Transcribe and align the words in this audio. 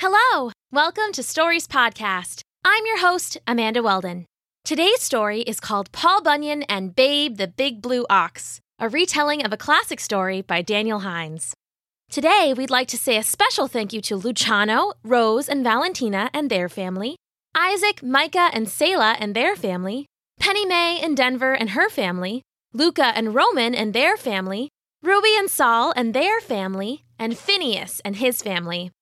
Hello! 0.00 0.52
Welcome 0.70 1.10
to 1.14 1.24
Stories 1.24 1.66
Podcast. 1.66 2.42
I'm 2.64 2.86
your 2.86 3.00
host, 3.00 3.36
Amanda 3.48 3.82
Weldon. 3.82 4.26
Today's 4.64 5.02
story 5.02 5.40
is 5.40 5.58
called 5.58 5.90
Paul 5.90 6.22
Bunyan 6.22 6.62
and 6.68 6.94
Babe 6.94 7.36
the 7.36 7.48
Big 7.48 7.82
Blue 7.82 8.06
Ox, 8.08 8.60
a 8.78 8.88
retelling 8.88 9.44
of 9.44 9.52
a 9.52 9.56
classic 9.56 9.98
story 9.98 10.40
by 10.40 10.62
Daniel 10.62 11.00
Hines. 11.00 11.52
Today, 12.12 12.54
we'd 12.56 12.70
like 12.70 12.86
to 12.88 12.96
say 12.96 13.16
a 13.16 13.24
special 13.24 13.66
thank 13.66 13.92
you 13.92 14.00
to 14.02 14.14
Luciano, 14.14 14.92
Rose, 15.02 15.48
and 15.48 15.64
Valentina 15.64 16.30
and 16.32 16.48
their 16.48 16.68
family, 16.68 17.16
Isaac, 17.56 18.00
Micah, 18.00 18.50
and 18.52 18.68
Selah 18.68 19.16
and 19.18 19.34
their 19.34 19.56
family, 19.56 20.06
Penny 20.38 20.64
May 20.64 21.02
in 21.02 21.16
Denver 21.16 21.54
and 21.54 21.70
her 21.70 21.88
family, 21.88 22.42
Luca 22.72 23.06
and 23.16 23.34
Roman 23.34 23.74
and 23.74 23.92
their 23.92 24.16
family, 24.16 24.68
Ruby 25.02 25.34
and 25.36 25.50
Saul 25.50 25.92
and 25.96 26.14
their 26.14 26.40
family, 26.40 27.02
and 27.18 27.36
Phineas 27.36 28.00
and 28.04 28.14
his 28.14 28.42
family. 28.42 28.92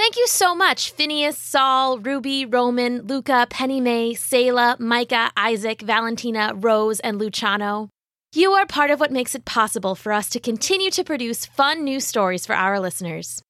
Thank 0.00 0.16
you 0.16 0.26
so 0.28 0.54
much, 0.54 0.92
Phineas, 0.92 1.36
Saul, 1.36 1.98
Ruby, 1.98 2.46
Roman, 2.46 3.02
Luca, 3.02 3.46
Penny 3.50 3.82
May, 3.82 4.14
Selah, 4.14 4.76
Micah, 4.78 5.30
Isaac, 5.36 5.82
Valentina, 5.82 6.52
Rose, 6.54 7.00
and 7.00 7.18
Luciano. 7.18 7.90
You 8.32 8.52
are 8.52 8.64
part 8.64 8.90
of 8.90 8.98
what 8.98 9.12
makes 9.12 9.34
it 9.34 9.44
possible 9.44 9.94
for 9.94 10.14
us 10.14 10.30
to 10.30 10.40
continue 10.40 10.90
to 10.92 11.04
produce 11.04 11.44
fun 11.44 11.84
new 11.84 12.00
stories 12.00 12.46
for 12.46 12.54
our 12.54 12.80
listeners. 12.80 13.42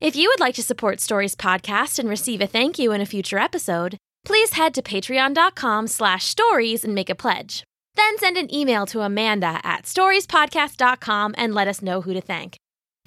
If 0.00 0.16
you 0.16 0.30
would 0.30 0.40
like 0.40 0.54
to 0.54 0.62
support 0.62 1.02
Stories 1.02 1.36
Podcast 1.36 1.98
and 1.98 2.08
receive 2.08 2.40
a 2.40 2.46
thank 2.46 2.78
you 2.78 2.92
in 2.92 3.02
a 3.02 3.12
future 3.14 3.38
episode, 3.38 3.98
please 4.24 4.54
head 4.54 4.72
to 4.76 4.82
patreon.com 4.82 5.86
slash 5.86 6.24
stories 6.24 6.82
and 6.82 6.94
make 6.94 7.10
a 7.10 7.14
pledge. 7.14 7.62
Then 7.96 8.16
send 8.16 8.38
an 8.38 8.52
email 8.54 8.86
to 8.86 9.02
Amanda 9.02 9.60
at 9.62 9.84
storiespodcast.com 9.84 11.34
and 11.36 11.54
let 11.54 11.68
us 11.68 11.82
know 11.82 12.00
who 12.00 12.14
to 12.14 12.22
thank. 12.22 12.56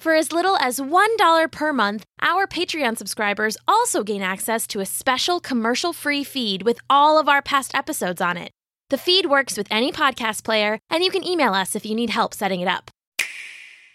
For 0.04 0.12
as 0.14 0.32
little 0.32 0.58
as 0.58 0.78
$1 0.78 1.50
per 1.50 1.72
month, 1.72 2.04
our 2.20 2.46
Patreon 2.46 2.98
subscribers 2.98 3.56
also 3.66 4.02
gain 4.02 4.20
access 4.20 4.66
to 4.66 4.80
a 4.80 4.84
special 4.84 5.40
commercial 5.40 5.94
free 5.94 6.22
feed 6.22 6.62
with 6.62 6.78
all 6.90 7.18
of 7.18 7.26
our 7.26 7.40
past 7.40 7.74
episodes 7.74 8.20
on 8.20 8.36
it. 8.36 8.50
The 8.90 8.98
feed 8.98 9.24
works 9.24 9.56
with 9.56 9.66
any 9.70 9.92
podcast 9.92 10.44
player, 10.44 10.78
and 10.90 11.02
you 11.02 11.10
can 11.10 11.24
email 11.24 11.54
us 11.54 11.74
if 11.74 11.86
you 11.86 11.94
need 11.94 12.10
help 12.10 12.34
setting 12.34 12.60
it 12.60 12.68
up. 12.68 12.90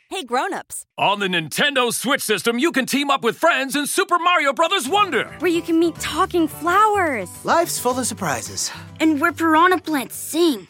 Hey 0.10 0.24
grown-ups, 0.24 0.84
On 0.98 1.20
the 1.20 1.28
Nintendo 1.28 1.94
Switch 1.94 2.24
system, 2.24 2.58
you 2.58 2.72
can 2.72 2.88
team 2.88 3.12
up 3.12 3.24
with 3.24 3.38
friends 3.38 3.76
in 3.76 3.86
Super 3.86 4.18
Mario 4.18 4.52
Bros. 4.52 4.90
Wonder. 4.90 5.26
where 5.38 5.52
you 5.52 5.62
can 5.62 5.78
meet 5.80 5.94
talking 6.00 6.48
flowers 6.48 7.30
Life's 7.46 7.78
full 7.78 8.00
of 8.00 8.08
surprises. 8.08 8.72
and 9.00 9.22
where 9.22 9.32
piranha 9.32 9.78
plants 9.78 10.16
sing. 10.16 10.66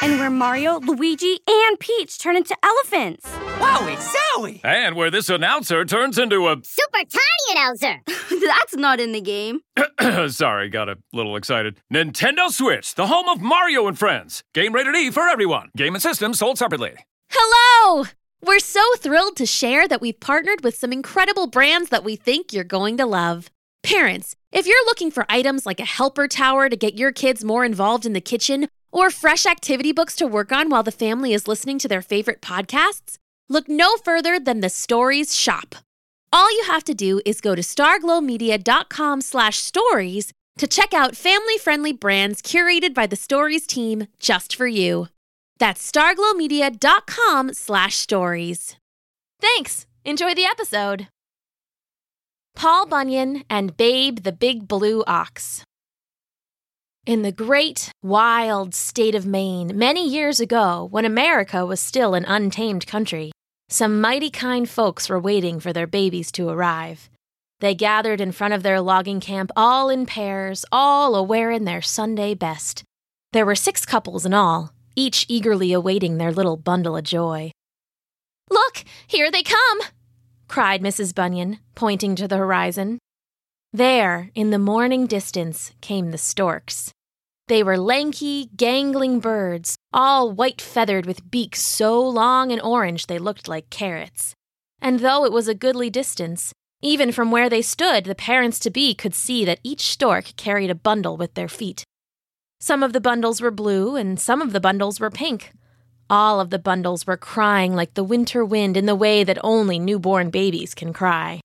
And 0.00 0.18
where 0.18 0.30
Mario, 0.30 0.78
Luigi, 0.78 1.40
and 1.48 1.78
Peach 1.80 2.18
turn 2.18 2.36
into 2.36 2.56
elephants. 2.62 3.26
Wowie 3.58 3.96
zowie! 3.96 4.60
And 4.64 4.94
where 4.94 5.10
this 5.10 5.28
announcer 5.28 5.84
turns 5.84 6.18
into 6.18 6.46
a. 6.46 6.56
Super 6.62 6.98
tiny 6.98 7.52
announcer. 7.52 8.00
That's 8.46 8.76
not 8.76 9.00
in 9.00 9.10
the 9.12 9.20
game. 9.20 9.60
Sorry, 10.28 10.68
got 10.68 10.88
a 10.88 10.98
little 11.12 11.34
excited. 11.34 11.80
Nintendo 11.92 12.48
Switch, 12.50 12.94
the 12.94 13.08
home 13.08 13.28
of 13.28 13.40
Mario 13.40 13.88
and 13.88 13.98
Friends. 13.98 14.44
Game 14.54 14.72
rated 14.72 14.94
E 14.94 15.10
for 15.10 15.26
everyone. 15.28 15.70
Game 15.76 15.94
and 15.94 16.02
system 16.02 16.32
sold 16.32 16.58
separately. 16.58 16.94
Hello! 17.30 18.04
We're 18.44 18.60
so 18.60 18.82
thrilled 18.98 19.36
to 19.36 19.46
share 19.46 19.88
that 19.88 20.00
we've 20.00 20.20
partnered 20.20 20.62
with 20.62 20.76
some 20.76 20.92
incredible 20.92 21.48
brands 21.48 21.88
that 21.90 22.04
we 22.04 22.14
think 22.14 22.52
you're 22.52 22.62
going 22.62 22.96
to 22.98 23.06
love. 23.06 23.50
Parents, 23.82 24.36
if 24.52 24.66
you're 24.66 24.84
looking 24.86 25.10
for 25.10 25.26
items 25.28 25.66
like 25.66 25.80
a 25.80 25.84
helper 25.84 26.28
tower 26.28 26.68
to 26.68 26.76
get 26.76 26.96
your 26.96 27.10
kids 27.10 27.44
more 27.44 27.64
involved 27.64 28.06
in 28.06 28.12
the 28.12 28.20
kitchen, 28.20 28.68
or 28.90 29.10
fresh 29.10 29.46
activity 29.46 29.92
books 29.92 30.16
to 30.16 30.26
work 30.26 30.52
on 30.52 30.70
while 30.70 30.82
the 30.82 30.92
family 30.92 31.32
is 31.32 31.48
listening 31.48 31.78
to 31.80 31.88
their 31.88 32.02
favorite 32.02 32.40
podcasts, 32.40 33.16
look 33.48 33.68
no 33.68 33.96
further 33.96 34.38
than 34.40 34.60
the 34.60 34.70
Stories 34.70 35.34
Shop. 35.34 35.74
All 36.32 36.50
you 36.50 36.64
have 36.66 36.84
to 36.84 36.94
do 36.94 37.20
is 37.24 37.40
go 37.40 37.54
to 37.54 37.62
starglowmedia.com 37.62 39.20
slash 39.20 39.58
stories 39.58 40.32
to 40.58 40.66
check 40.66 40.92
out 40.92 41.16
family-friendly 41.16 41.92
brands 41.92 42.42
curated 42.42 42.92
by 42.92 43.06
the 43.06 43.16
Stories 43.16 43.66
team 43.66 44.08
just 44.18 44.54
for 44.54 44.66
you. 44.66 45.08
That's 45.58 45.90
starglowmedia.com 45.90 47.54
slash 47.54 47.96
stories. 47.96 48.76
Thanks. 49.40 49.86
Enjoy 50.04 50.34
the 50.34 50.44
episode. 50.44 51.08
Paul 52.54 52.86
Bunyan 52.86 53.44
and 53.48 53.76
Babe 53.76 54.24
the 54.24 54.32
Big 54.32 54.66
Blue 54.66 55.04
Ox. 55.06 55.64
In 57.08 57.22
the 57.22 57.32
great, 57.32 57.90
wild 58.02 58.74
state 58.74 59.14
of 59.14 59.24
Maine, 59.24 59.78
many 59.78 60.06
years 60.06 60.40
ago, 60.40 60.88
when 60.90 61.06
America 61.06 61.64
was 61.64 61.80
still 61.80 62.12
an 62.12 62.26
untamed 62.26 62.86
country, 62.86 63.32
some 63.70 63.98
mighty 63.98 64.28
kind 64.28 64.68
folks 64.68 65.08
were 65.08 65.18
waiting 65.18 65.58
for 65.58 65.72
their 65.72 65.86
babies 65.86 66.30
to 66.32 66.50
arrive. 66.50 67.08
They 67.60 67.74
gathered 67.74 68.20
in 68.20 68.32
front 68.32 68.52
of 68.52 68.62
their 68.62 68.82
logging 68.82 69.20
camp 69.20 69.50
all 69.56 69.88
in 69.88 70.04
pairs, 70.04 70.66
all 70.70 71.14
a 71.14 71.22
wearing 71.22 71.64
their 71.64 71.80
Sunday 71.80 72.34
best. 72.34 72.84
There 73.32 73.46
were 73.46 73.54
six 73.54 73.86
couples 73.86 74.26
in 74.26 74.34
all, 74.34 74.74
each 74.94 75.24
eagerly 75.30 75.72
awaiting 75.72 76.18
their 76.18 76.30
little 76.30 76.58
bundle 76.58 76.94
of 76.94 77.04
joy. 77.04 77.52
Look, 78.50 78.84
here 79.06 79.30
they 79.30 79.42
come! 79.42 79.78
cried 80.46 80.82
Mrs. 80.82 81.14
Bunyan, 81.14 81.60
pointing 81.74 82.16
to 82.16 82.28
the 82.28 82.36
horizon. 82.36 82.98
There, 83.72 84.30
in 84.34 84.50
the 84.50 84.58
morning 84.58 85.06
distance, 85.06 85.72
came 85.80 86.10
the 86.10 86.18
storks. 86.18 86.92
They 87.48 87.62
were 87.62 87.78
lanky, 87.78 88.50
gangling 88.56 89.20
birds, 89.20 89.76
all 89.90 90.30
white 90.30 90.60
feathered 90.60 91.06
with 91.06 91.30
beaks 91.30 91.62
so 91.62 91.98
long 92.06 92.52
and 92.52 92.60
orange 92.60 93.06
they 93.06 93.18
looked 93.18 93.48
like 93.48 93.70
carrots. 93.70 94.34
And 94.82 95.00
though 95.00 95.24
it 95.24 95.32
was 95.32 95.48
a 95.48 95.54
goodly 95.54 95.88
distance, 95.88 96.52
even 96.82 97.10
from 97.10 97.30
where 97.30 97.48
they 97.48 97.62
stood, 97.62 98.04
the 98.04 98.14
parents 98.14 98.58
to 98.60 98.70
be 98.70 98.94
could 98.94 99.14
see 99.14 99.46
that 99.46 99.60
each 99.64 99.88
stork 99.88 100.36
carried 100.36 100.68
a 100.68 100.74
bundle 100.74 101.16
with 101.16 101.34
their 101.34 101.48
feet. 101.48 101.84
Some 102.60 102.82
of 102.82 102.92
the 102.92 103.00
bundles 103.00 103.40
were 103.40 103.50
blue, 103.50 103.96
and 103.96 104.20
some 104.20 104.42
of 104.42 104.52
the 104.52 104.60
bundles 104.60 105.00
were 105.00 105.10
pink. 105.10 105.52
All 106.10 106.40
of 106.40 106.50
the 106.50 106.58
bundles 106.58 107.06
were 107.06 107.16
crying 107.16 107.74
like 107.74 107.94
the 107.94 108.04
winter 108.04 108.44
wind 108.44 108.76
in 108.76 108.84
the 108.84 108.94
way 108.94 109.24
that 109.24 109.38
only 109.42 109.78
newborn 109.78 110.28
babies 110.28 110.74
can 110.74 110.92
cry. 110.92 111.40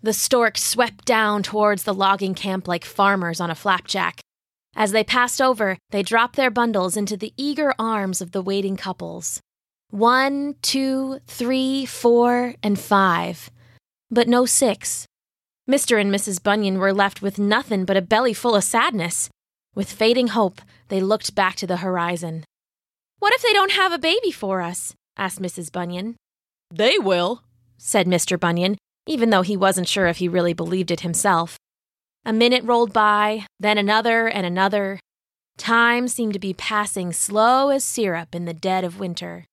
The 0.00 0.14
storks 0.14 0.64
swept 0.64 1.04
down 1.04 1.42
towards 1.42 1.82
the 1.82 1.94
logging 1.94 2.34
camp 2.34 2.66
like 2.66 2.84
farmers 2.86 3.40
on 3.40 3.50
a 3.50 3.54
flapjack. 3.54 4.20
As 4.74 4.92
they 4.92 5.04
passed 5.04 5.40
over, 5.40 5.78
they 5.90 6.02
dropped 6.02 6.36
their 6.36 6.50
bundles 6.50 6.96
into 6.96 7.16
the 7.16 7.32
eager 7.36 7.74
arms 7.78 8.20
of 8.20 8.32
the 8.32 8.42
waiting 8.42 8.76
couples. 8.76 9.40
One, 9.90 10.54
two, 10.62 11.20
three, 11.26 11.84
four, 11.84 12.54
and 12.62 12.78
five. 12.78 13.50
But 14.10 14.28
no 14.28 14.46
six. 14.46 15.06
Mr. 15.70 16.00
and 16.00 16.12
Mrs. 16.12 16.42
Bunyan 16.42 16.78
were 16.78 16.92
left 16.92 17.22
with 17.22 17.38
nothing 17.38 17.84
but 17.84 17.96
a 17.96 18.02
belly 18.02 18.32
full 18.32 18.54
of 18.54 18.64
sadness. 18.64 19.28
With 19.74 19.92
fading 19.92 20.28
hope, 20.28 20.60
they 20.88 21.00
looked 21.00 21.34
back 21.34 21.56
to 21.56 21.66
the 21.66 21.78
horizon. 21.78 22.44
What 23.18 23.32
if 23.34 23.42
they 23.42 23.52
don't 23.52 23.72
have 23.72 23.92
a 23.92 23.98
baby 23.98 24.32
for 24.32 24.60
us? 24.60 24.94
asked 25.16 25.40
Mrs. 25.40 25.70
Bunyan. 25.70 26.16
They 26.72 26.98
will, 26.98 27.42
said 27.78 28.06
Mr. 28.06 28.40
Bunyan, 28.40 28.76
even 29.06 29.30
though 29.30 29.42
he 29.42 29.56
wasn't 29.56 29.88
sure 29.88 30.06
if 30.06 30.16
he 30.16 30.28
really 30.28 30.54
believed 30.54 30.90
it 30.90 31.00
himself. 31.00 31.56
A 32.24 32.32
minute 32.32 32.62
rolled 32.64 32.92
by, 32.92 33.46
then 33.58 33.78
another 33.78 34.28
and 34.28 34.46
another. 34.46 35.00
Time 35.58 36.06
seemed 36.06 36.32
to 36.34 36.38
be 36.38 36.54
passing 36.54 37.12
slow 37.12 37.70
as 37.70 37.82
syrup 37.82 38.32
in 38.34 38.44
the 38.44 38.54
dead 38.54 38.84
of 38.84 39.00
winter. 39.00 39.44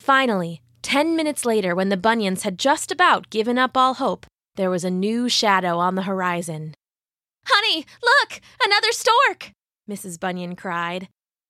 Finally, 0.00 0.62
ten 0.80 1.16
minutes 1.16 1.44
later, 1.44 1.74
when 1.74 1.90
the 1.90 1.98
Bunyans 1.98 2.42
had 2.42 2.58
just 2.58 2.90
about 2.90 3.28
given 3.28 3.58
up 3.58 3.76
all 3.76 3.94
hope, 3.94 4.24
there 4.56 4.70
was 4.70 4.84
a 4.84 4.90
new 4.90 5.28
shadow 5.28 5.78
on 5.78 5.96
the 5.96 6.02
horizon. 6.02 6.74
Honey, 7.46 7.84
look! 8.02 8.40
Another 8.64 8.92
stork! 8.92 9.50
Mrs. 9.88 10.18
Bunyan 10.18 10.56
cried. 10.56 11.08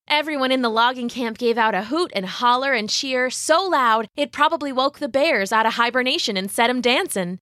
Everyone 0.09 0.51
in 0.51 0.62
the 0.62 0.69
logging 0.69 1.09
camp 1.09 1.39
gave 1.39 1.56
out 1.56 1.75
a 1.75 1.85
hoot 1.85 2.11
and 2.17 2.27
holler 2.27 2.73
and 2.73 2.91
cheer 2.91 3.31
so 3.31 3.65
loud 3.65 4.06
it 4.17 4.33
probably 4.33 4.73
woke 4.73 4.99
the 4.99 5.09
bears 5.09 5.53
out 5.53 5.67
of 5.67 5.75
hibernation 5.75 6.37
and 6.37 6.51
set 6.51 6.69
'em 6.69 6.81
dancing. 6.81 7.39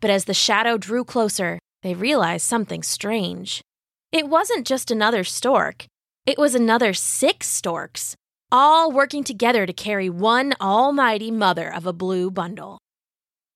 But 0.00 0.10
as 0.10 0.24
the 0.24 0.34
shadow 0.34 0.78
drew 0.78 1.04
closer, 1.04 1.58
they 1.82 1.94
realized 1.94 2.46
something 2.46 2.82
strange. 2.82 3.62
It 4.10 4.28
wasn't 4.28 4.66
just 4.66 4.90
another 4.90 5.24
stork, 5.24 5.86
it 6.26 6.38
was 6.38 6.54
another 6.54 6.92
six 6.94 7.48
storks, 7.48 8.14
all 8.50 8.92
working 8.92 9.24
together 9.24 9.66
to 9.66 9.72
carry 9.72 10.08
one 10.08 10.54
almighty 10.60 11.30
mother 11.30 11.72
of 11.72 11.86
a 11.86 11.92
blue 11.92 12.30
bundle. 12.30 12.78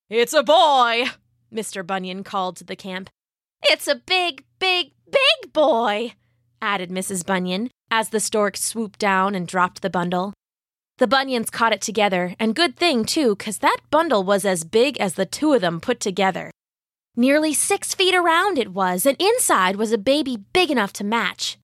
It's 0.08 0.32
a 0.32 0.42
boy, 0.42 1.04
Mr. 1.52 1.86
Bunyan 1.86 2.24
called 2.24 2.56
to 2.56 2.64
the 2.64 2.76
camp. 2.76 3.10
It's 3.62 3.86
a 3.86 3.96
big, 3.96 4.44
big, 4.58 4.92
big 5.10 5.52
boy, 5.52 6.14
added 6.60 6.90
Mrs. 6.90 7.24
Bunyan 7.24 7.70
as 7.90 8.08
the 8.08 8.20
stork 8.20 8.56
swooped 8.56 8.98
down 8.98 9.34
and 9.34 9.46
dropped 9.46 9.82
the 9.82 9.90
bundle. 9.90 10.32
The 10.98 11.06
Bunyans 11.06 11.52
caught 11.52 11.72
it 11.72 11.82
together, 11.82 12.34
and 12.38 12.54
good 12.54 12.76
thing, 12.76 13.04
too, 13.04 13.36
'cause 13.36 13.58
that 13.58 13.78
bundle 13.90 14.24
was 14.24 14.44
as 14.44 14.64
big 14.64 14.96
as 14.98 15.14
the 15.14 15.26
two 15.26 15.52
of 15.52 15.60
them 15.60 15.80
put 15.80 16.00
together. 16.00 16.50
Nearly 17.18 17.54
six 17.54 17.94
feet 17.94 18.14
around 18.14 18.58
it 18.58 18.74
was, 18.74 19.06
and 19.06 19.16
inside 19.18 19.76
was 19.76 19.90
a 19.90 19.96
baby 19.96 20.36
big 20.52 20.70
enough 20.70 20.92
to 20.94 21.04
match. 21.04 21.56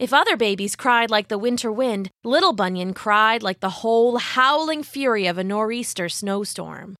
If 0.00 0.12
other 0.12 0.36
babies 0.36 0.74
cried 0.74 1.10
like 1.10 1.28
the 1.28 1.38
winter 1.38 1.70
wind, 1.70 2.10
little 2.24 2.52
Bunyan 2.52 2.92
cried 2.92 3.40
like 3.40 3.60
the 3.60 3.80
whole 3.80 4.18
howling 4.18 4.82
fury 4.82 5.28
of 5.28 5.38
a 5.38 5.44
nor'easter 5.44 6.08
snowstorm. 6.08 6.96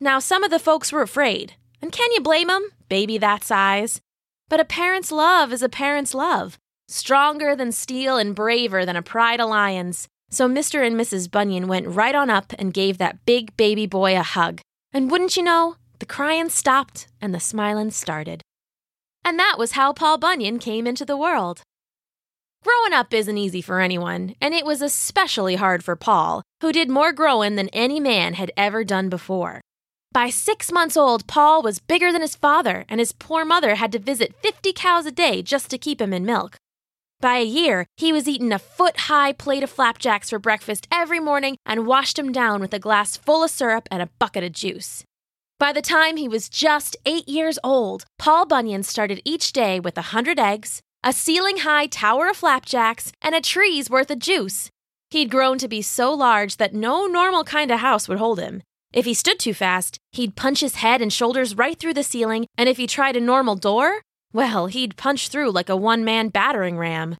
Now, 0.00 0.18
some 0.18 0.44
of 0.44 0.50
the 0.50 0.58
folks 0.58 0.90
were 0.90 1.02
afraid, 1.02 1.52
and 1.82 1.92
can 1.92 2.10
you 2.12 2.22
blame 2.22 2.48
'em? 2.48 2.70
Baby 2.88 3.18
that 3.18 3.44
size. 3.44 4.00
But 4.48 4.60
a 4.60 4.64
parent's 4.64 5.12
love 5.12 5.52
is 5.52 5.62
a 5.62 5.68
parent's 5.68 6.14
love, 6.14 6.56
stronger 6.88 7.54
than 7.54 7.70
steel 7.70 8.16
and 8.16 8.34
braver 8.34 8.86
than 8.86 8.96
a 8.96 9.02
pride 9.02 9.40
of 9.40 9.50
lions. 9.50 10.08
So 10.30 10.48
Mr. 10.48 10.84
and 10.84 10.98
Mrs. 10.98 11.30
Bunyan 11.30 11.68
went 11.68 11.86
right 11.88 12.14
on 12.14 12.30
up 12.30 12.54
and 12.58 12.72
gave 12.72 12.96
that 12.96 13.26
big 13.26 13.54
baby 13.58 13.86
boy 13.86 14.16
a 14.16 14.22
hug. 14.22 14.60
And 14.90 15.10
wouldn't 15.10 15.36
you 15.36 15.42
know, 15.42 15.76
the 15.98 16.06
crying 16.06 16.48
stopped 16.48 17.08
and 17.20 17.34
the 17.34 17.40
smiling 17.40 17.90
started. 17.90 18.42
And 19.24 19.38
that 19.38 19.56
was 19.58 19.72
how 19.72 19.92
Paul 19.92 20.18
Bunyan 20.18 20.58
came 20.58 20.86
into 20.86 21.04
the 21.04 21.16
world. 21.16 21.62
Growing 22.62 22.92
up 22.92 23.14
isn't 23.14 23.38
easy 23.38 23.62
for 23.62 23.80
anyone, 23.80 24.34
and 24.40 24.52
it 24.52 24.66
was 24.66 24.82
especially 24.82 25.56
hard 25.56 25.84
for 25.84 25.94
Paul, 25.94 26.42
who 26.60 26.72
did 26.72 26.90
more 26.90 27.12
growing 27.12 27.56
than 27.56 27.68
any 27.68 28.00
man 28.00 28.34
had 28.34 28.50
ever 28.56 28.82
done 28.82 29.08
before. 29.08 29.60
By 30.12 30.30
six 30.30 30.72
months 30.72 30.96
old, 30.96 31.26
Paul 31.26 31.62
was 31.62 31.78
bigger 31.78 32.10
than 32.10 32.22
his 32.22 32.34
father, 32.34 32.84
and 32.88 33.00
his 33.00 33.12
poor 33.12 33.44
mother 33.44 33.74
had 33.74 33.92
to 33.92 33.98
visit 33.98 34.34
50 34.42 34.72
cows 34.72 35.06
a 35.06 35.12
day 35.12 35.42
just 35.42 35.70
to 35.70 35.78
keep 35.78 36.00
him 36.00 36.12
in 36.12 36.24
milk. 36.24 36.56
By 37.20 37.38
a 37.38 37.44
year, 37.44 37.86
he 37.96 38.12
was 38.12 38.28
eating 38.28 38.52
a 38.52 38.58
foot 38.58 39.00
high 39.00 39.32
plate 39.32 39.62
of 39.62 39.70
flapjacks 39.70 40.30
for 40.30 40.38
breakfast 40.38 40.86
every 40.92 41.20
morning 41.20 41.56
and 41.64 41.86
washed 41.86 42.16
them 42.16 42.32
down 42.32 42.60
with 42.60 42.74
a 42.74 42.78
glass 42.78 43.16
full 43.16 43.44
of 43.44 43.50
syrup 43.50 43.88
and 43.90 44.02
a 44.02 44.10
bucket 44.18 44.44
of 44.44 44.52
juice. 44.52 45.04
By 45.58 45.72
the 45.72 45.80
time 45.80 46.18
he 46.18 46.28
was 46.28 46.50
just 46.50 46.98
eight 47.06 47.26
years 47.26 47.58
old, 47.64 48.04
Paul 48.18 48.44
Bunyan 48.44 48.82
started 48.82 49.22
each 49.24 49.54
day 49.54 49.80
with 49.80 49.96
a 49.96 50.12
hundred 50.12 50.38
eggs, 50.38 50.82
a 51.02 51.14
ceiling 51.14 51.58
high 51.58 51.86
tower 51.86 52.28
of 52.28 52.36
flapjacks, 52.36 53.10
and 53.22 53.34
a 53.34 53.40
tree's 53.40 53.88
worth 53.88 54.10
of 54.10 54.18
juice. 54.18 54.68
He'd 55.08 55.30
grown 55.30 55.56
to 55.58 55.66
be 55.66 55.80
so 55.80 56.12
large 56.12 56.58
that 56.58 56.74
no 56.74 57.06
normal 57.06 57.42
kind 57.42 57.70
of 57.70 57.80
house 57.80 58.06
would 58.06 58.18
hold 58.18 58.38
him. 58.38 58.62
If 58.92 59.06
he 59.06 59.14
stood 59.14 59.38
too 59.38 59.54
fast, 59.54 59.96
he'd 60.12 60.36
punch 60.36 60.60
his 60.60 60.74
head 60.74 61.00
and 61.00 61.10
shoulders 61.10 61.56
right 61.56 61.78
through 61.78 61.94
the 61.94 62.02
ceiling, 62.02 62.46
and 62.58 62.68
if 62.68 62.76
he 62.76 62.86
tried 62.86 63.16
a 63.16 63.20
normal 63.20 63.56
door, 63.56 64.02
well, 64.34 64.66
he'd 64.66 64.98
punch 64.98 65.28
through 65.30 65.52
like 65.52 65.70
a 65.70 65.76
one 65.76 66.04
man 66.04 66.28
battering 66.28 66.76
ram. 66.76 67.16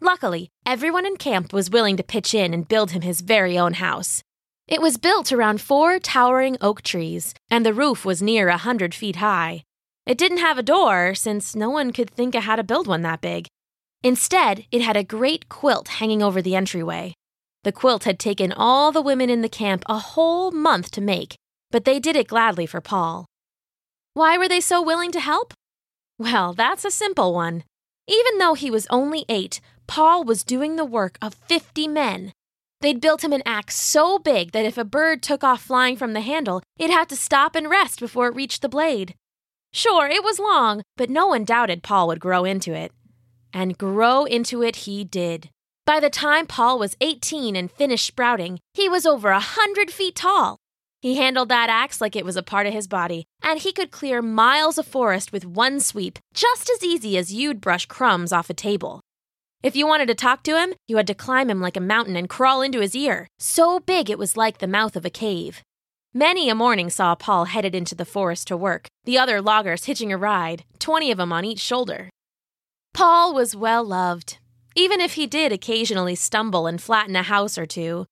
Luckily, 0.00 0.48
everyone 0.66 1.06
in 1.06 1.16
camp 1.16 1.52
was 1.52 1.70
willing 1.70 1.96
to 1.96 2.02
pitch 2.02 2.34
in 2.34 2.52
and 2.52 2.66
build 2.66 2.90
him 2.90 3.02
his 3.02 3.20
very 3.20 3.56
own 3.56 3.74
house. 3.74 4.20
It 4.68 4.82
was 4.82 4.98
built 4.98 5.32
around 5.32 5.62
four 5.62 5.98
towering 5.98 6.58
oak 6.60 6.82
trees, 6.82 7.32
and 7.50 7.64
the 7.64 7.72
roof 7.72 8.04
was 8.04 8.20
near 8.20 8.48
a 8.48 8.58
hundred 8.58 8.94
feet 8.94 9.16
high. 9.16 9.62
It 10.04 10.18
didn't 10.18 10.38
have 10.38 10.58
a 10.58 10.62
door, 10.62 11.14
since 11.14 11.56
no 11.56 11.70
one 11.70 11.90
could 11.90 12.10
think 12.10 12.34
of 12.34 12.44
how 12.44 12.56
to 12.56 12.62
build 12.62 12.86
one 12.86 13.00
that 13.00 13.22
big. 13.22 13.46
Instead, 14.02 14.66
it 14.70 14.82
had 14.82 14.96
a 14.96 15.02
great 15.02 15.48
quilt 15.48 15.88
hanging 15.88 16.22
over 16.22 16.42
the 16.42 16.54
entryway. 16.54 17.14
The 17.64 17.72
quilt 17.72 18.04
had 18.04 18.18
taken 18.18 18.52
all 18.52 18.92
the 18.92 19.00
women 19.00 19.30
in 19.30 19.40
the 19.40 19.48
camp 19.48 19.84
a 19.86 19.98
whole 19.98 20.50
month 20.50 20.90
to 20.92 21.00
make, 21.00 21.34
but 21.70 21.86
they 21.86 21.98
did 21.98 22.14
it 22.14 22.28
gladly 22.28 22.66
for 22.66 22.82
Paul. 22.82 23.24
Why 24.12 24.36
were 24.36 24.48
they 24.48 24.60
so 24.60 24.82
willing 24.82 25.12
to 25.12 25.20
help? 25.20 25.54
Well, 26.18 26.52
that's 26.52 26.84
a 26.84 26.90
simple 26.90 27.32
one. 27.32 27.64
Even 28.06 28.36
though 28.36 28.54
he 28.54 28.70
was 28.70 28.86
only 28.90 29.24
eight, 29.30 29.62
Paul 29.86 30.24
was 30.24 30.44
doing 30.44 30.76
the 30.76 30.84
work 30.84 31.16
of 31.22 31.34
50 31.34 31.88
men, 31.88 32.32
They'd 32.80 33.00
built 33.00 33.24
him 33.24 33.32
an 33.32 33.42
axe 33.44 33.76
so 33.76 34.18
big 34.18 34.52
that 34.52 34.64
if 34.64 34.78
a 34.78 34.84
bird 34.84 35.22
took 35.22 35.42
off 35.42 35.62
flying 35.62 35.96
from 35.96 36.12
the 36.12 36.20
handle, 36.20 36.62
it 36.78 36.90
had 36.90 37.08
to 37.08 37.16
stop 37.16 37.56
and 37.56 37.68
rest 37.68 37.98
before 37.98 38.28
it 38.28 38.36
reached 38.36 38.62
the 38.62 38.68
blade. 38.68 39.14
Sure, 39.72 40.06
it 40.06 40.22
was 40.22 40.38
long, 40.38 40.82
but 40.96 41.10
no 41.10 41.26
one 41.26 41.44
doubted 41.44 41.82
Paul 41.82 42.06
would 42.08 42.20
grow 42.20 42.44
into 42.44 42.72
it. 42.72 42.92
And 43.52 43.78
grow 43.78 44.24
into 44.24 44.62
it 44.62 44.76
he 44.76 45.04
did. 45.04 45.50
By 45.84 46.00
the 46.00 46.10
time 46.10 46.46
Paul 46.46 46.78
was 46.78 46.96
18 47.00 47.56
and 47.56 47.70
finished 47.70 48.06
sprouting, 48.06 48.60
he 48.74 48.88
was 48.88 49.06
over 49.06 49.30
a 49.30 49.40
hundred 49.40 49.90
feet 49.90 50.14
tall. 50.14 50.58
He 51.00 51.16
handled 51.16 51.48
that 51.48 51.70
axe 51.70 52.00
like 52.00 52.14
it 52.14 52.24
was 52.24 52.36
a 52.36 52.42
part 52.42 52.66
of 52.66 52.72
his 52.72 52.86
body, 52.86 53.24
and 53.42 53.58
he 53.60 53.72
could 53.72 53.90
clear 53.90 54.20
miles 54.20 54.78
of 54.78 54.86
forest 54.86 55.32
with 55.32 55.46
one 55.46 55.80
sweep, 55.80 56.18
just 56.34 56.68
as 56.70 56.84
easy 56.84 57.16
as 57.16 57.32
you'd 57.32 57.60
brush 57.60 57.86
crumbs 57.86 58.32
off 58.32 58.50
a 58.50 58.54
table. 58.54 59.00
If 59.60 59.74
you 59.74 59.88
wanted 59.88 60.06
to 60.06 60.14
talk 60.14 60.44
to 60.44 60.56
him, 60.56 60.74
you 60.86 60.96
had 60.98 61.08
to 61.08 61.14
climb 61.14 61.50
him 61.50 61.60
like 61.60 61.76
a 61.76 61.80
mountain 61.80 62.14
and 62.14 62.28
crawl 62.28 62.62
into 62.62 62.78
his 62.80 62.94
ear. 62.94 63.26
So 63.40 63.80
big 63.80 64.08
it 64.08 64.18
was 64.18 64.36
like 64.36 64.58
the 64.58 64.68
mouth 64.68 64.94
of 64.94 65.04
a 65.04 65.10
cave. 65.10 65.62
Many 66.14 66.48
a 66.48 66.54
morning 66.54 66.90
saw 66.90 67.16
Paul 67.16 67.46
headed 67.46 67.74
into 67.74 67.96
the 67.96 68.04
forest 68.04 68.46
to 68.48 68.56
work, 68.56 68.86
the 69.04 69.18
other 69.18 69.42
loggers 69.42 69.86
hitching 69.86 70.12
a 70.12 70.16
ride, 70.16 70.64
20 70.78 71.10
of 71.10 71.18
them 71.18 71.32
on 71.32 71.44
each 71.44 71.58
shoulder. 71.58 72.08
Paul 72.94 73.34
was 73.34 73.56
well 73.56 73.82
loved, 73.82 74.38
even 74.76 75.00
if 75.00 75.14
he 75.14 75.26
did 75.26 75.52
occasionally 75.52 76.14
stumble 76.14 76.68
and 76.68 76.80
flatten 76.80 77.16
a 77.16 77.24
house 77.24 77.58
or 77.58 77.66
two. 77.66 78.06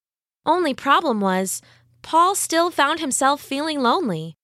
Only 0.45 0.73
problem 0.73 1.21
was, 1.21 1.61
Paul 2.01 2.35
still 2.35 2.71
found 2.71 2.99
himself 2.99 3.41
feeling 3.41 3.81
lonely. 3.81 4.35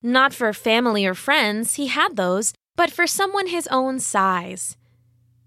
Not 0.00 0.32
for 0.32 0.52
family 0.52 1.04
or 1.06 1.14
friends, 1.14 1.74
he 1.74 1.88
had 1.88 2.16
those, 2.16 2.54
but 2.76 2.90
for 2.90 3.06
someone 3.08 3.48
his 3.48 3.66
own 3.66 3.98
size. 3.98 4.76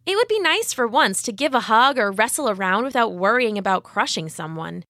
It 0.05 0.15
would 0.15 0.27
be 0.27 0.39
nice 0.39 0.71
for 0.71 0.87
once 0.87 1.23
to 1.23 1.31
give 1.31 1.55
a 1.55 1.61
hug 1.61 1.97
or 1.97 2.11
wrestle 2.11 2.49
around 2.49 2.83
without 2.83 3.13
worrying 3.13 3.57
about 3.57 3.83
crushing 3.83 4.29
someone. 4.29 4.83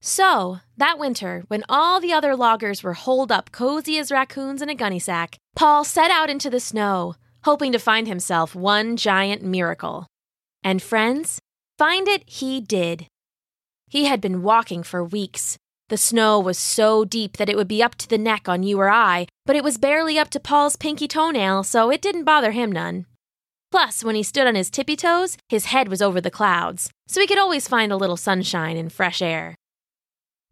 So, 0.00 0.60
that 0.76 0.98
winter, 0.98 1.44
when 1.48 1.64
all 1.68 2.00
the 2.00 2.12
other 2.12 2.34
loggers 2.34 2.82
were 2.82 2.94
holed 2.94 3.30
up 3.30 3.52
cozy 3.52 3.98
as 3.98 4.10
raccoons 4.10 4.62
in 4.62 4.70
a 4.70 4.74
gunny 4.74 4.98
sack, 4.98 5.36
Paul 5.54 5.84
set 5.84 6.10
out 6.10 6.30
into 6.30 6.48
the 6.48 6.60
snow, 6.60 7.14
hoping 7.44 7.72
to 7.72 7.78
find 7.78 8.06
himself 8.06 8.54
one 8.54 8.96
giant 8.96 9.42
miracle. 9.42 10.06
And 10.62 10.82
friends, 10.82 11.40
find 11.78 12.08
it 12.08 12.22
he 12.26 12.60
did. 12.60 13.06
He 13.90 14.06
had 14.06 14.20
been 14.20 14.42
walking 14.42 14.82
for 14.82 15.04
weeks. 15.04 15.58
The 15.88 15.98
snow 15.98 16.40
was 16.40 16.58
so 16.58 17.04
deep 17.04 17.36
that 17.36 17.50
it 17.50 17.56
would 17.56 17.68
be 17.68 17.82
up 17.82 17.94
to 17.96 18.08
the 18.08 18.18
neck 18.18 18.48
on 18.48 18.62
you 18.62 18.80
or 18.80 18.90
I, 18.90 19.26
but 19.44 19.56
it 19.56 19.64
was 19.64 19.76
barely 19.76 20.18
up 20.18 20.30
to 20.30 20.40
Paul's 20.40 20.76
pinky 20.76 21.06
toenail, 21.06 21.64
so 21.64 21.90
it 21.90 22.00
didn't 22.00 22.24
bother 22.24 22.52
him 22.52 22.72
none. 22.72 23.04
Plus, 23.74 24.04
when 24.04 24.14
he 24.14 24.22
stood 24.22 24.46
on 24.46 24.54
his 24.54 24.70
tippy 24.70 24.94
toes, 24.94 25.36
his 25.48 25.64
head 25.64 25.88
was 25.88 26.00
over 26.00 26.20
the 26.20 26.30
clouds, 26.30 26.92
so 27.08 27.20
he 27.20 27.26
could 27.26 27.40
always 27.40 27.66
find 27.66 27.90
a 27.90 27.96
little 27.96 28.16
sunshine 28.16 28.76
and 28.76 28.92
fresh 28.92 29.20
air. 29.20 29.56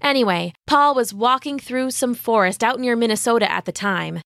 Anyway, 0.01 0.53
Paul 0.67 0.97
was 0.97 1.15
walking 1.15 1.57
through 1.61 1.93
some 1.93 2.15
forest 2.15 2.65
out 2.65 2.81
near 2.81 2.97
Minnesota 2.97 3.49
at 3.49 3.65
the 3.65 3.71
time. 3.71 4.21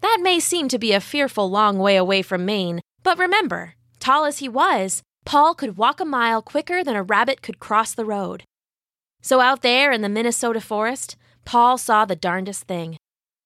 That 0.00 0.20
may 0.22 0.40
seem 0.40 0.68
to 0.68 0.78
be 0.78 0.94
a 0.94 0.98
fearful 0.98 1.50
long 1.50 1.78
way 1.78 1.96
away 1.96 2.22
from 2.22 2.46
Maine, 2.46 2.80
but 3.02 3.18
remember, 3.18 3.74
tall 4.00 4.24
as 4.24 4.38
he 4.38 4.48
was, 4.48 5.02
Paul 5.26 5.54
could 5.54 5.76
walk 5.76 6.00
a 6.00 6.06
mile 6.06 6.40
quicker 6.40 6.82
than 6.82 6.96
a 6.96 7.02
rabbit 7.02 7.42
could 7.42 7.58
cross 7.58 7.92
the 7.92 8.06
road. 8.06 8.44
So 9.20 9.40
out 9.42 9.60
there 9.60 9.92
in 9.92 10.00
the 10.00 10.08
Minnesota 10.08 10.62
forest, 10.62 11.16
Paul 11.44 11.76
saw 11.76 12.06
the 12.06 12.16
darndest 12.16 12.62
thing. 12.62 12.96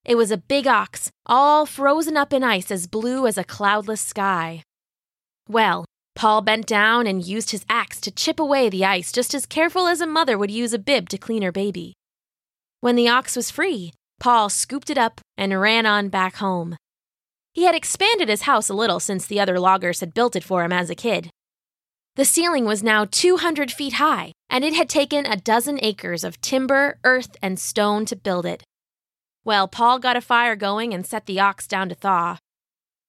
It 0.05 0.15
was 0.15 0.31
a 0.31 0.37
big 0.37 0.65
ox, 0.65 1.11
all 1.25 1.65
frozen 1.65 2.15
up 2.15 2.31
in 2.31 2.41
ice 2.41 2.71
as 2.71 2.87
blue 2.87 3.27
as 3.27 3.37
a 3.37 3.43
cloudless 3.43 3.99
sky. 3.99 4.63
Well, 5.49 5.85
Paul 6.15 6.41
bent 6.41 6.65
down 6.65 7.07
and 7.07 7.25
used 7.25 7.51
his 7.51 7.65
axe 7.67 7.99
to 8.01 8.11
chip 8.11 8.39
away 8.39 8.69
the 8.69 8.85
ice 8.85 9.11
just 9.11 9.33
as 9.33 9.45
careful 9.45 9.87
as 9.87 10.01
a 10.01 10.07
mother 10.07 10.37
would 10.37 10.51
use 10.51 10.73
a 10.73 10.79
bib 10.79 11.09
to 11.09 11.17
clean 11.17 11.41
her 11.41 11.51
baby. 11.51 11.93
When 12.81 12.95
the 12.95 13.09
ox 13.09 13.35
was 13.35 13.51
free, 13.51 13.91
Paul 14.19 14.49
scooped 14.49 14.89
it 14.89 14.97
up 14.97 15.19
and 15.37 15.59
ran 15.59 15.85
on 15.85 16.09
back 16.09 16.37
home. 16.37 16.77
He 17.53 17.63
had 17.63 17.75
expanded 17.75 18.29
his 18.29 18.43
house 18.43 18.69
a 18.69 18.73
little 18.73 18.99
since 18.99 19.25
the 19.25 19.39
other 19.39 19.59
loggers 19.59 19.99
had 19.99 20.13
built 20.13 20.35
it 20.35 20.43
for 20.43 20.63
him 20.63 20.71
as 20.71 20.89
a 20.89 20.95
kid. 20.95 21.29
The 22.15 22.25
ceiling 22.25 22.65
was 22.65 22.83
now 22.83 23.05
200 23.05 23.71
feet 23.71 23.93
high, 23.93 24.33
and 24.49 24.63
it 24.63 24.73
had 24.73 24.87
taken 24.87 25.25
a 25.25 25.35
dozen 25.35 25.79
acres 25.81 26.23
of 26.23 26.39
timber, 26.41 26.99
earth, 27.03 27.35
and 27.41 27.59
stone 27.59 28.05
to 28.05 28.15
build 28.15 28.45
it. 28.45 28.63
Well, 29.43 29.67
Paul 29.67 29.99
got 29.99 30.15
a 30.15 30.21
fire 30.21 30.55
going 30.55 30.93
and 30.93 31.05
set 31.05 31.25
the 31.25 31.39
ox 31.39 31.67
down 31.67 31.89
to 31.89 31.95
thaw. 31.95 32.37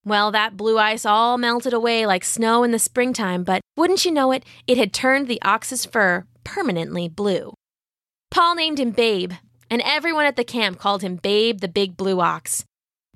Well, 0.05 0.31
that 0.31 0.55
blue 0.55 0.77
ice 0.77 1.03
all 1.03 1.39
melted 1.39 1.73
away 1.73 2.05
like 2.05 2.23
snow 2.23 2.63
in 2.63 2.69
the 2.69 2.77
springtime, 2.77 3.43
but 3.43 3.61
wouldn't 3.75 4.05
you 4.05 4.11
know 4.11 4.31
it, 4.31 4.45
it 4.67 4.77
had 4.77 4.93
turned 4.93 5.27
the 5.27 5.41
ox's 5.41 5.83
fur 5.83 6.25
permanently 6.43 7.09
blue. 7.09 7.53
Paul 8.29 8.53
named 8.53 8.79
him 8.79 8.91
Babe, 8.91 9.31
and 9.69 9.81
everyone 9.83 10.25
at 10.25 10.35
the 10.35 10.43
camp 10.43 10.77
called 10.77 11.01
him 11.01 11.15
Babe 11.15 11.59
the 11.59 11.67
Big 11.67 11.97
Blue 11.97 12.21
Ox. 12.21 12.63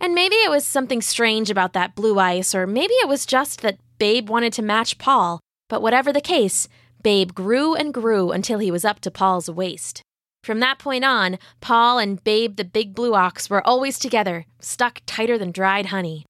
And 0.01 0.15
maybe 0.15 0.36
it 0.36 0.50
was 0.50 0.65
something 0.65 1.01
strange 1.01 1.51
about 1.51 1.74
that 1.74 1.93
blue 1.93 2.17
ice, 2.17 2.55
or 2.55 2.65
maybe 2.65 2.93
it 2.96 3.08
was 3.08 3.27
just 3.27 3.62
that 3.62 3.77
Babe 4.00 4.27
wanted 4.27 4.53
to 4.53 4.63
match 4.63 4.98
Paul, 4.98 5.39
but 5.67 5.84
whatever 5.84 6.12
the 6.12 6.22
case, 6.22 6.67
Babe 7.03 7.36
grew 7.36 7.75
and 7.75 7.93
grew 7.93 8.31
until 8.31 8.58
he 8.60 8.72
was 8.72 8.84
up 8.84 9.00
to 9.01 9.12
Paul's 9.12 9.50
waist. 9.50 10.01
From 10.43 10.60
that 10.62 10.79
point 10.79 11.03
on, 11.03 11.38
Paul 11.62 12.00
and 12.00 12.24
Babe 12.24 12.55
the 12.55 12.65
Big 12.65 12.96
Blue 12.96 13.13
Ox 13.13 13.50
were 13.50 13.65
always 13.67 14.00
together, 14.00 14.46
stuck 14.60 15.01
tighter 15.05 15.38
than 15.38 15.51
dried 15.51 15.88
honey. 15.88 16.25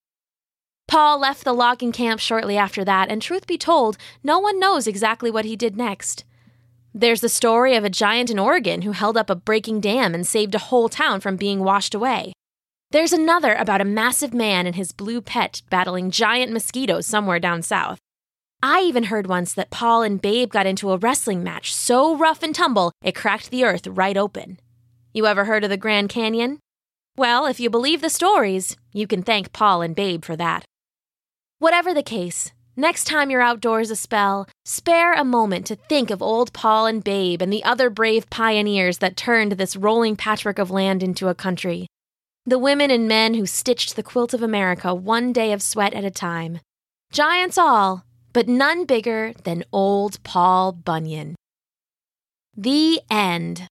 Paul 0.90 1.20
left 1.20 1.44
the 1.44 1.54
logging 1.54 1.92
camp 1.92 2.20
shortly 2.20 2.58
after 2.58 2.84
that, 2.84 3.10
and 3.10 3.22
truth 3.22 3.46
be 3.46 3.60
told, 3.60 3.96
no 4.24 4.40
one 4.40 4.60
knows 4.60 4.88
exactly 4.88 5.30
what 5.30 5.46
he 5.46 5.56
did 5.56 5.78
next. 5.78 6.26
There's 6.96 7.22
the 7.22 7.30
story 7.30 7.76
of 7.76 7.84
a 7.84 7.92
giant 7.92 8.32
in 8.32 8.40
Oregon 8.40 8.82
who 8.82 8.94
held 8.94 9.16
up 9.16 9.30
a 9.30 9.36
breaking 9.36 9.82
dam 9.82 10.16
and 10.16 10.26
saved 10.26 10.56
a 10.56 10.58
whole 10.58 10.90
town 10.90 11.20
from 11.22 11.38
being 11.38 11.64
washed 11.64 11.94
away. 11.94 12.34
There's 12.90 13.14
another 13.14 13.54
about 13.54 13.82
a 13.82 13.86
massive 13.86 14.34
man 14.34 14.66
and 14.66 14.76
his 14.76 14.92
blue 14.92 15.22
pet 15.22 15.62
battling 15.70 16.10
giant 16.10 16.52
mosquitoes 16.52 17.06
somewhere 17.06 17.40
down 17.40 17.62
south. 17.62 18.00
I 18.64 18.82
even 18.82 19.04
heard 19.06 19.28
once 19.28 19.54
that 19.54 19.70
Paul 19.70 20.02
and 20.02 20.20
Babe 20.20 20.50
got 20.50 20.66
into 20.66 20.92
a 20.92 20.98
wrestling 20.98 21.44
match 21.44 21.72
so 21.72 22.18
rough 22.18 22.42
and 22.42 22.56
tumble 22.56 22.94
it 23.04 23.14
cracked 23.14 23.52
the 23.52 23.64
earth 23.64 23.86
right 23.86 24.18
open. 24.18 24.60
You 25.14 25.28
ever 25.28 25.46
heard 25.46 25.64
of 25.64 25.70
the 25.70 25.78
Grand 25.78 26.10
Canyon? 26.10 26.58
Well, 27.16 27.46
if 27.46 27.60
you 27.60 27.70
believe 27.70 28.02
the 28.02 28.10
stories, 28.10 28.76
you 28.92 29.06
can 29.06 29.22
thank 29.22 29.54
Paul 29.54 29.84
and 29.84 29.96
Babe 29.96 30.26
for 30.26 30.36
that. 30.36 30.66
Whatever 31.60 31.94
the 31.94 32.02
case, 32.02 32.54
next 32.78 33.04
time 33.04 33.30
you're 33.30 33.42
outdoors 33.42 33.92
a 33.92 33.96
spell, 33.98 34.48
spare 34.64 35.14
a 35.14 35.26
moment 35.26 35.66
to 35.66 35.76
think 35.76 36.10
of 36.10 36.22
old 36.22 36.54
Paul 36.54 36.86
and 36.86 37.04
Babe 37.04 37.42
and 37.42 37.52
the 37.52 37.66
other 37.66 37.90
brave 37.90 38.30
pioneers 38.30 39.00
that 39.00 39.18
turned 39.18 39.52
this 39.52 39.76
rolling 39.76 40.16
patchwork 40.16 40.58
of 40.58 40.72
land 40.72 41.04
into 41.04 41.28
a 41.28 41.36
country. 41.36 41.88
The 42.46 42.58
women 42.58 42.90
and 42.92 43.10
men 43.10 43.34
who 43.34 43.46
stitched 43.46 43.98
the 43.98 44.04
quilt 44.04 44.34
of 44.34 44.42
America 44.42 44.96
one 44.96 45.34
day 45.34 45.52
of 45.52 45.62
sweat 45.62 45.94
at 45.94 46.06
a 46.06 46.10
time. 46.10 46.62
Giants 47.12 47.58
all, 47.58 48.06
but 48.32 48.48
none 48.48 48.86
bigger 48.86 49.34
than 49.44 49.66
old 49.74 50.24
Paul 50.24 50.72
Bunyan. 50.72 51.36
The 52.56 53.02
end. 53.12 53.68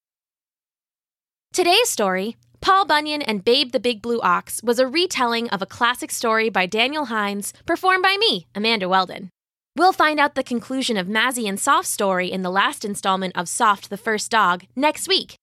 Today's 1.55 1.89
story, 1.89 2.37
Paul 2.61 2.87
Bunyan 2.87 3.23
and 3.23 3.45
Babe 3.45 3.73
the 3.73 3.81
Big 3.81 4.03
Blue 4.03 4.21
Ox, 4.21 4.63
was 4.63 4.79
a 4.79 4.87
retelling 4.87 5.49
of 5.51 5.63
a 5.63 5.67
classic 5.67 6.11
story 6.11 6.49
by 6.49 6.67
Daniel 6.67 7.07
Hines, 7.07 7.53
performed 7.67 8.03
by 8.03 8.17
me, 8.17 8.47
Amanda 8.55 8.89
Weldon. 8.89 9.31
We'll 9.77 9.93
find 9.93 10.19
out 10.19 10.35
the 10.35 10.43
conclusion 10.43 10.97
of 10.97 11.07
Mazzy 11.07 11.49
and 11.49 11.59
Soft's 11.59 11.91
story 11.91 12.33
in 12.33 12.43
the 12.43 12.51
last 12.51 12.85
installment 12.85 13.37
of 13.37 13.49
Soft 13.49 13.91
the 13.91 13.97
First 13.97 14.31
Dog 14.31 14.65
next 14.75 15.07
week. 15.09 15.37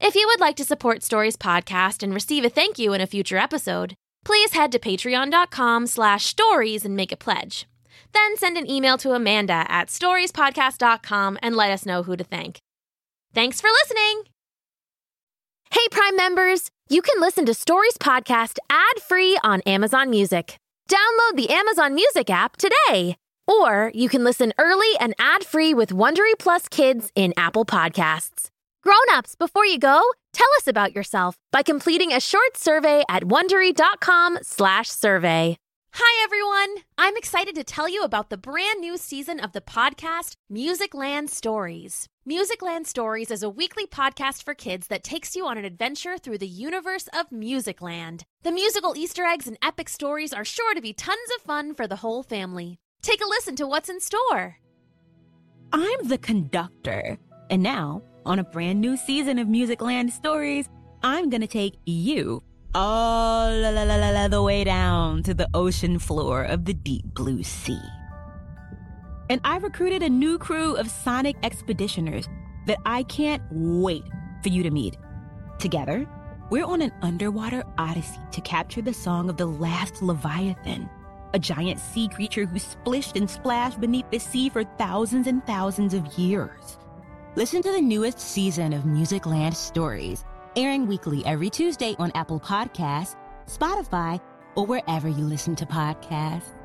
If 0.00 0.14
you 0.14 0.26
would 0.26 0.40
like 0.40 0.56
to 0.56 0.64
support 0.64 1.02
Stories 1.02 1.36
Podcast 1.36 2.02
and 2.02 2.12
receive 2.12 2.44
a 2.44 2.50
thank 2.50 2.78
you 2.78 2.92
in 2.92 3.00
a 3.00 3.06
future 3.06 3.38
episode, 3.38 3.94
please 4.24 4.52
head 4.52 4.72
to 4.72 4.78
patreon.com 4.78 5.86
slash 5.86 6.26
stories 6.26 6.84
and 6.84 6.96
make 6.96 7.12
a 7.12 7.16
pledge. 7.16 7.66
Then 8.12 8.36
send 8.36 8.56
an 8.56 8.70
email 8.70 8.98
to 8.98 9.12
Amanda 9.12 9.66
at 9.68 9.88
storiespodcast.com 9.88 11.38
and 11.42 11.56
let 11.56 11.70
us 11.70 11.86
know 11.86 12.02
who 12.02 12.16
to 12.16 12.24
thank. 12.24 12.58
Thanks 13.34 13.60
for 13.60 13.68
listening! 13.70 14.39
Hey, 15.72 15.86
Prime 15.90 16.16
members! 16.16 16.68
You 16.88 17.00
can 17.00 17.20
listen 17.20 17.46
to 17.46 17.54
Stories 17.54 17.96
Podcast 17.96 18.58
ad 18.68 19.00
free 19.02 19.38
on 19.44 19.60
Amazon 19.62 20.10
Music. 20.10 20.56
Download 20.88 21.36
the 21.36 21.48
Amazon 21.50 21.94
Music 21.94 22.28
app 22.28 22.56
today. 22.56 23.16
Or 23.46 23.92
you 23.94 24.08
can 24.08 24.24
listen 24.24 24.52
early 24.58 24.98
and 24.98 25.14
ad 25.20 25.44
free 25.44 25.72
with 25.72 25.90
Wondery 25.90 26.32
Plus 26.40 26.66
Kids 26.68 27.12
in 27.14 27.32
Apple 27.36 27.64
Podcasts. 27.64 28.48
Grown-ups, 28.82 29.36
before 29.36 29.64
you 29.64 29.78
go, 29.78 30.02
tell 30.32 30.48
us 30.58 30.66
about 30.66 30.92
yourself 30.94 31.36
by 31.52 31.62
completing 31.62 32.12
a 32.12 32.18
short 32.20 32.56
survey 32.56 33.04
at 33.08 33.22
wondery.com/survey. 33.24 35.56
Hi 35.92 36.24
everyone. 36.24 36.84
I'm 36.96 37.16
excited 37.16 37.56
to 37.56 37.64
tell 37.64 37.88
you 37.88 38.02
about 38.02 38.30
the 38.30 38.36
brand 38.36 38.80
new 38.80 38.96
season 38.96 39.40
of 39.40 39.52
the 39.52 39.60
podcast 39.60 40.34
Musicland 40.52 41.30
Stories. 41.30 42.06
Musicland 42.28 42.86
Stories 42.86 43.30
is 43.30 43.42
a 43.42 43.50
weekly 43.50 43.86
podcast 43.86 44.44
for 44.44 44.54
kids 44.54 44.86
that 44.86 45.02
takes 45.02 45.34
you 45.34 45.46
on 45.46 45.58
an 45.58 45.64
adventure 45.64 46.16
through 46.16 46.38
the 46.38 46.46
universe 46.46 47.08
of 47.08 47.30
Musicland. 47.30 48.22
The 48.44 48.52
musical 48.52 48.96
Easter 48.96 49.24
eggs 49.24 49.48
and 49.48 49.58
epic 49.62 49.88
stories 49.88 50.32
are 50.32 50.44
sure 50.44 50.74
to 50.74 50.80
be 50.80 50.92
tons 50.92 51.18
of 51.36 51.42
fun 51.42 51.74
for 51.74 51.88
the 51.88 51.96
whole 51.96 52.22
family. 52.22 52.78
Take 53.02 53.20
a 53.20 53.28
listen 53.28 53.56
to 53.56 53.66
what's 53.66 53.88
in 53.88 54.00
store. 54.00 54.58
I'm 55.72 56.06
the 56.08 56.18
conductor, 56.18 57.18
and 57.50 57.64
now 57.64 58.02
on 58.24 58.38
a 58.38 58.44
brand 58.44 58.80
new 58.80 58.96
season 58.96 59.40
of 59.40 59.48
Musicland 59.48 60.12
Stories, 60.12 60.68
I'm 61.02 61.30
gonna 61.30 61.48
take 61.48 61.78
you 61.84 62.42
Oh, 62.72 62.80
all 62.80 63.50
la, 63.50 63.70
la, 63.70 63.82
la, 63.82 64.10
la, 64.10 64.28
the 64.28 64.42
way 64.42 64.62
down 64.62 65.24
to 65.24 65.34
the 65.34 65.48
ocean 65.54 65.98
floor 65.98 66.44
of 66.44 66.64
the 66.64 66.74
deep 66.74 67.04
blue 67.14 67.42
sea. 67.42 67.80
And 69.28 69.40
I 69.44 69.56
recruited 69.56 70.04
a 70.04 70.08
new 70.08 70.38
crew 70.38 70.76
of 70.76 70.88
sonic 70.88 71.40
expeditioners 71.42 72.28
that 72.66 72.78
I 72.86 73.02
can't 73.04 73.42
wait 73.50 74.04
for 74.42 74.50
you 74.50 74.62
to 74.62 74.70
meet. 74.70 74.96
Together, 75.58 76.06
we're 76.50 76.64
on 76.64 76.80
an 76.80 76.92
underwater 77.02 77.64
odyssey 77.76 78.20
to 78.30 78.40
capture 78.40 78.82
the 78.82 78.94
song 78.94 79.28
of 79.28 79.36
the 79.36 79.46
last 79.46 80.00
Leviathan, 80.00 80.88
a 81.34 81.38
giant 81.40 81.80
sea 81.80 82.08
creature 82.08 82.44
who 82.44 82.58
splished 82.58 83.16
and 83.16 83.28
splashed 83.28 83.80
beneath 83.80 84.08
the 84.10 84.20
sea 84.20 84.48
for 84.48 84.62
thousands 84.78 85.26
and 85.26 85.44
thousands 85.44 85.92
of 85.92 86.06
years. 86.18 86.78
Listen 87.34 87.62
to 87.62 87.72
the 87.72 87.80
newest 87.80 88.20
season 88.20 88.72
of 88.72 88.84
Musicland 88.84 89.54
Stories, 89.54 90.24
airing 90.56 90.86
weekly 90.86 91.24
every 91.26 91.50
Tuesday 91.50 91.96
on 91.98 92.12
Apple 92.14 92.40
Podcasts, 92.40 93.16
Spotify, 93.46 94.20
or 94.54 94.66
wherever 94.66 95.08
you 95.08 95.24
listen 95.24 95.56
to 95.56 95.66
podcasts. 95.66 96.59